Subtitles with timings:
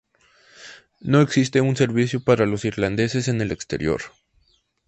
[1.01, 4.01] No existe un servicio para los irlandeses en el exterior.